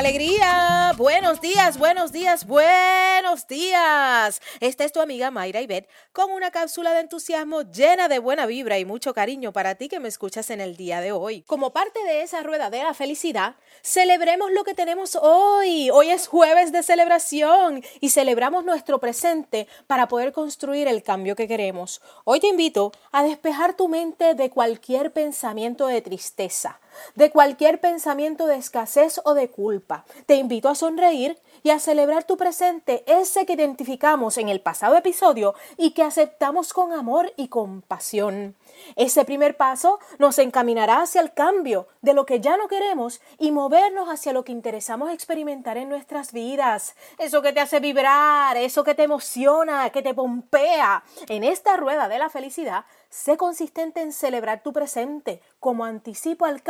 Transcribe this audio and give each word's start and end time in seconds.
alegría! 0.00 0.92
Buenos 0.98 1.40
días, 1.40 1.78
buenos 1.78 2.12
días, 2.12 2.46
buenos 2.46 3.46
días. 3.46 4.40
Esta 4.60 4.84
es 4.84 4.92
tu 4.92 5.00
amiga 5.00 5.30
Mayra 5.30 5.62
Ibet 5.62 5.88
con 6.12 6.30
una 6.30 6.50
cápsula 6.50 6.92
de 6.92 7.00
entusiasmo 7.00 7.62
llena 7.62 8.08
de 8.08 8.18
buena 8.18 8.44
vibra 8.44 8.78
y 8.78 8.84
mucho 8.84 9.14
cariño 9.14 9.50
para 9.52 9.76
ti 9.76 9.88
que 9.88 9.98
me 9.98 10.08
escuchas 10.08 10.50
en 10.50 10.60
el 10.60 10.76
día 10.76 11.00
de 11.00 11.12
hoy. 11.12 11.42
Como 11.42 11.72
parte 11.72 12.02
de 12.04 12.20
esa 12.20 12.42
rueda 12.42 12.68
de 12.68 12.82
la 12.82 12.92
felicidad, 12.92 13.56
celebremos 13.82 14.50
lo 14.52 14.62
que 14.62 14.74
tenemos 14.74 15.16
hoy. 15.16 15.88
Hoy 15.90 16.10
es 16.10 16.28
jueves 16.28 16.70
de 16.70 16.82
celebración 16.82 17.82
y 18.00 18.10
celebramos 18.10 18.64
nuestro 18.66 19.00
presente 19.00 19.66
para 19.86 20.06
poder 20.06 20.32
construir 20.32 20.86
el 20.86 21.02
cambio 21.02 21.34
que 21.34 21.48
queremos. 21.48 22.02
Hoy 22.24 22.40
te 22.40 22.48
invito 22.48 22.92
a 23.10 23.22
despejar 23.22 23.74
tu 23.74 23.88
mente 23.88 24.34
de 24.34 24.50
cualquier 24.50 25.12
pensamiento 25.12 25.86
de 25.86 26.02
tristeza 26.02 26.78
de 27.14 27.30
cualquier 27.30 27.80
pensamiento 27.80 28.46
de 28.46 28.56
escasez 28.56 29.20
o 29.24 29.34
de 29.34 29.48
culpa. 29.48 30.04
Te 30.26 30.36
invito 30.36 30.68
a 30.68 30.74
sonreír 30.74 31.38
y 31.62 31.70
a 31.70 31.78
celebrar 31.78 32.24
tu 32.24 32.36
presente, 32.36 33.04
ese 33.06 33.46
que 33.46 33.52
identificamos 33.54 34.38
en 34.38 34.48
el 34.48 34.60
pasado 34.60 34.96
episodio 34.96 35.54
y 35.76 35.90
que 35.90 36.02
aceptamos 36.02 36.72
con 36.72 36.92
amor 36.92 37.32
y 37.36 37.48
compasión. 37.48 38.56
Ese 38.96 39.24
primer 39.24 39.56
paso 39.56 39.98
nos 40.18 40.38
encaminará 40.38 41.02
hacia 41.02 41.20
el 41.20 41.32
cambio 41.32 41.88
de 42.02 42.14
lo 42.14 42.26
que 42.26 42.40
ya 42.40 42.56
no 42.56 42.68
queremos 42.68 43.20
y 43.38 43.50
movernos 43.50 44.08
hacia 44.08 44.32
lo 44.32 44.44
que 44.44 44.52
interesamos 44.52 45.10
experimentar 45.10 45.76
en 45.76 45.88
nuestras 45.88 46.32
vidas. 46.32 46.94
Eso 47.18 47.42
que 47.42 47.52
te 47.52 47.60
hace 47.60 47.80
vibrar, 47.80 48.56
eso 48.56 48.84
que 48.84 48.94
te 48.94 49.02
emociona, 49.02 49.90
que 49.90 50.02
te 50.02 50.14
pompea. 50.14 51.04
En 51.28 51.44
esta 51.44 51.76
rueda 51.76 52.08
de 52.08 52.18
la 52.18 52.30
felicidad, 52.30 52.84
sé 53.08 53.36
consistente 53.36 54.00
en 54.00 54.12
celebrar 54.12 54.62
tu 54.62 54.72
presente 54.72 55.42
como 55.58 55.84
anticipo 55.84 56.46
al 56.46 56.62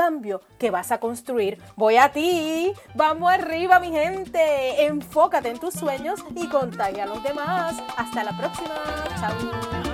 que 0.59 0.71
vas 0.71 0.93
a 0.93 1.01
construir. 1.01 1.59
Voy 1.77 1.97
a 1.97 2.13
ti. 2.13 2.73
Vamos 2.95 3.31
arriba, 3.31 3.81
mi 3.81 3.91
gente. 3.91 4.85
Enfócate 4.85 5.49
en 5.51 5.59
tus 5.59 5.75
sueños 5.75 6.21
y 6.35 6.47
contagia 6.49 7.05
a 7.05 7.07
los 7.07 7.23
demás. 7.23 7.77
Hasta 7.97 8.25
la 8.25 8.37
próxima. 8.37 8.75
Chao. 9.19 9.90